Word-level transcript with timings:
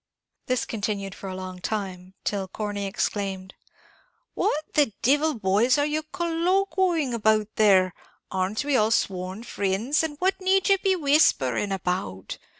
This 0.47 0.65
continued 0.65 1.13
for 1.13 1.29
a 1.29 1.35
long 1.35 1.59
time, 1.61 2.15
till 2.23 2.47
Corney 2.47 2.87
exclaimed, 2.87 3.53
"What 4.33 4.73
the 4.73 4.93
divil, 5.03 5.35
boys, 5.35 5.77
are 5.77 5.85
ye 5.85 6.01
colloquing 6.11 7.13
about 7.13 7.49
there; 7.55 7.93
arn't 8.31 8.65
we 8.65 8.75
all 8.75 8.89
sworn 8.89 9.43
frinds, 9.43 10.01
and 10.01 10.17
what 10.17 10.41
need 10.41 10.69
ye 10.69 10.77
be 10.77 10.95
whispering 10.95 11.71
about? 11.71 12.39